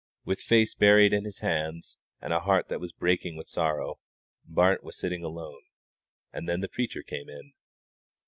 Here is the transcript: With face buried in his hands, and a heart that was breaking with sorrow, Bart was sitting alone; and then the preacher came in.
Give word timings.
With 0.25 0.41
face 0.41 0.73
buried 0.73 1.13
in 1.13 1.25
his 1.25 1.41
hands, 1.41 1.99
and 2.21 2.33
a 2.33 2.39
heart 2.39 2.69
that 2.69 2.79
was 2.79 2.91
breaking 2.91 3.37
with 3.37 3.45
sorrow, 3.45 3.99
Bart 4.43 4.83
was 4.83 4.97
sitting 4.97 5.23
alone; 5.23 5.61
and 6.33 6.49
then 6.49 6.61
the 6.61 6.67
preacher 6.67 7.03
came 7.03 7.29
in. 7.29 7.53